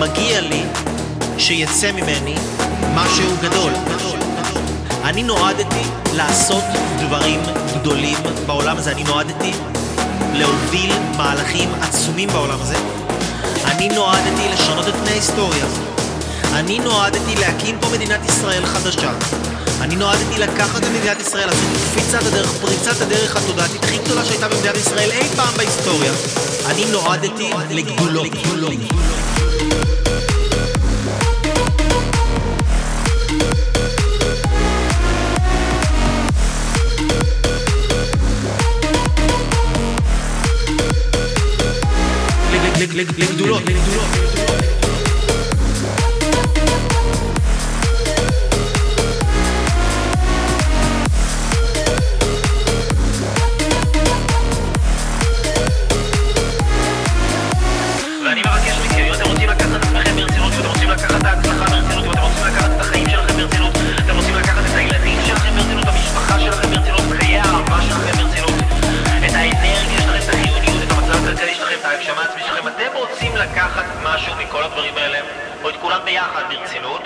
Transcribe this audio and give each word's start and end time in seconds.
מגיע 0.00 0.40
לי 0.40 0.62
שיצא 1.38 1.92
ממני 1.92 2.34
משהו 2.94 3.36
גדול. 3.42 3.72
אני 5.04 5.22
נועדתי 5.22 5.82
לעשות 6.14 6.64
דברים 6.98 7.40
גדולים 7.80 8.18
בעולם 8.46 8.76
הזה, 8.76 8.92
אני 8.92 9.04
נועדתי 9.04 9.52
להוביל 10.32 10.92
מהלכים 11.16 11.68
עצומים 11.80 12.28
בעולם 12.28 12.60
הזה. 12.60 12.76
אני 13.64 13.88
נועדתי 13.88 14.48
לשנות 14.52 14.88
את 14.88 14.94
פני 14.94 15.10
ההיסטוריה. 15.10 15.64
אני 16.52 16.78
נועדתי 16.78 17.36
להקים 17.36 17.76
פה 17.80 17.88
מדינת 17.88 18.20
ישראל 18.28 18.66
חדשה. 18.66 19.10
אני 19.80 19.96
נועדתי 19.96 20.38
לקחת 20.38 20.82
את 20.82 20.88
מדינת 20.88 21.20
ישראל, 21.20 21.46
לעשות 21.46 21.64
קפיצת 21.90 22.26
הדרך, 22.26 22.52
פריצת 22.52 23.00
הדרך 23.00 23.36
התודעתית 23.36 23.84
הכי 23.84 23.98
גדולה 23.98 24.24
שהייתה 24.24 24.48
במדינת 24.48 24.76
ישראל 24.76 25.10
אי 25.10 25.28
פעם 25.36 25.54
בהיסטוריה. 25.56 26.12
אני 26.66 26.84
נועדתי 26.84 27.50
לגדולות. 27.70 28.26
lick, 42.94 43.08
lick, 43.16 43.18
lick, 43.18 43.38
it. 43.38 43.52
lick, 43.52 43.66
me 43.66 43.74
do 43.74 43.80
it. 44.74 44.79
כולם 75.90 76.04
ביחד 76.04 76.42
ברצינות, 76.48 77.02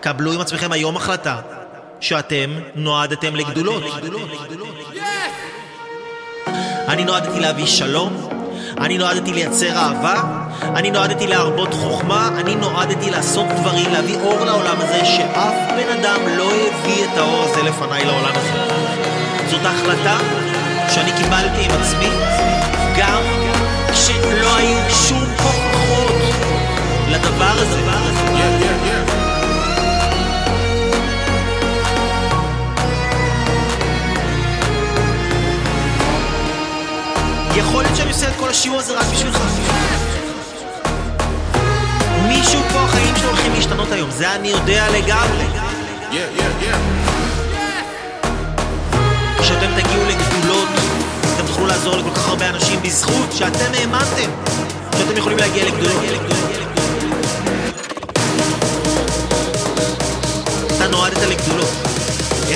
קבלו 0.00 0.32
עם 0.32 0.40
עצמכם 0.40 0.72
היום 0.72 0.96
החלטה 0.96 1.36
שאתם 2.00 2.50
נועדתם 2.74 3.36
לגדולות. 3.36 3.82
אני 6.88 7.04
נועדתי 7.04 7.40
להביא 7.40 7.66
שלום, 7.66 8.28
אני 8.80 8.98
נועדתי 8.98 9.32
לייצר 9.32 9.76
אהבה, 9.76 10.22
אני 10.62 10.90
נועדתי 10.90 11.26
להרבות 11.26 11.74
חוכמה, 11.74 12.28
אני 12.40 12.54
נועדתי 12.54 13.10
לעשות 13.10 13.46
דברים, 13.48 13.92
להביא 13.92 14.16
אור 14.16 14.44
לעולם 14.44 14.76
הזה, 14.80 15.04
שאף 15.04 15.54
בן 15.76 16.00
אדם 16.00 16.20
לא 16.36 16.50
הביא 16.52 17.04
את 17.04 17.18
האור 17.18 17.44
הזה 17.44 17.62
לפניי 17.62 18.04
לעולם 18.04 18.32
הזה. 18.34 18.52
זאת 19.50 19.60
החלטה 19.64 20.16
שאני 20.88 21.12
קיבלתי 21.12 21.64
עם 21.64 21.70
עצמי, 21.80 22.08
גם 22.98 23.22
הזה. 27.62 27.80
יכול 37.56 37.82
להיות 37.82 37.96
שאני 37.96 38.10
עושה 38.10 38.28
את 38.28 38.34
כל 38.38 38.48
השיעור 38.48 38.78
הזה 38.78 38.98
רק 38.98 39.06
בשבילך. 39.12 39.38
מישהו 42.28 42.60
פה 42.72 42.78
החיים 42.78 43.16
שלו 43.16 43.28
הולכים 43.28 43.52
להשתנות 43.54 43.92
היום, 43.92 44.10
זה 44.10 44.34
אני 44.34 44.48
יודע 44.48 44.86
לגמרי. 44.90 45.44
כשאתם 49.40 49.66
תגיעו 49.80 50.04
לגדולות, 50.04 50.68
אתם 51.34 51.46
תוכלו 51.46 51.66
לעזור 51.66 51.96
לכל 51.96 52.10
כך 52.14 52.28
הרבה 52.28 52.48
אנשים 52.48 52.82
בזכות 52.82 53.32
שאתם 53.32 53.72
האמנתם 53.74 54.30
שאתם 54.98 55.16
יכולים 55.16 55.38
להגיע 55.38 55.64
לגדולות. 55.64 56.31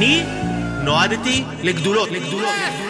אני 0.00 0.22
נועדתי 0.84 1.44
לגדולות. 1.62 2.10
לגדולות. 2.10 2.89